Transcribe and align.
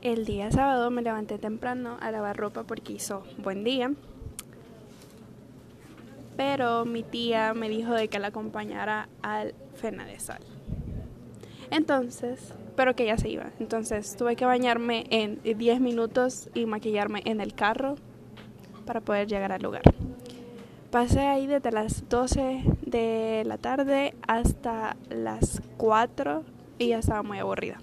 El 0.00 0.26
día 0.26 0.48
sábado 0.52 0.92
me 0.92 1.02
levanté 1.02 1.38
temprano 1.38 1.96
a 2.00 2.12
lavar 2.12 2.36
ropa 2.36 2.62
porque 2.62 2.92
hizo 2.92 3.24
buen 3.38 3.64
día. 3.64 3.90
Pero 6.36 6.84
mi 6.84 7.02
tía 7.02 7.52
me 7.52 7.68
dijo 7.68 7.94
de 7.94 8.06
que 8.06 8.20
la 8.20 8.28
acompañara 8.28 9.08
al 9.22 9.56
Fena 9.74 10.06
de 10.06 10.20
Sal. 10.20 10.40
Entonces, 11.72 12.54
pero 12.76 12.94
que 12.94 13.06
ya 13.06 13.18
se 13.18 13.28
iba. 13.28 13.50
Entonces 13.58 14.16
tuve 14.16 14.36
que 14.36 14.44
bañarme 14.44 15.04
en 15.10 15.40
10 15.42 15.80
minutos 15.80 16.48
y 16.54 16.66
maquillarme 16.66 17.22
en 17.24 17.40
el 17.40 17.54
carro 17.54 17.96
para 18.86 19.00
poder 19.00 19.26
llegar 19.26 19.50
al 19.50 19.62
lugar. 19.62 19.82
Pasé 20.92 21.22
ahí 21.22 21.48
desde 21.48 21.72
las 21.72 22.08
12 22.08 22.62
de 22.86 23.42
la 23.44 23.58
tarde 23.58 24.14
hasta 24.28 24.96
las 25.10 25.60
4 25.76 26.44
y 26.78 26.88
ya 26.90 27.00
estaba 27.00 27.24
muy 27.24 27.38
aburrida. 27.40 27.78